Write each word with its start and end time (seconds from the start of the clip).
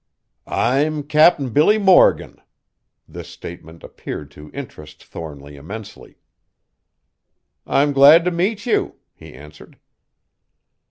"I'm 0.47 1.03
Cap'n 1.03 1.49
Billy 1.51 1.77
Morgan!" 1.77 2.41
This 3.07 3.27
statement 3.27 3.83
appeared 3.83 4.31
to 4.31 4.49
interest 4.51 5.03
Thornly 5.03 5.55
immensely. 5.57 6.17
"I'm 7.67 7.93
glad 7.93 8.25
to 8.25 8.31
meet 8.31 8.65
you," 8.65 8.95
he 9.13 9.35
answered. 9.35 9.77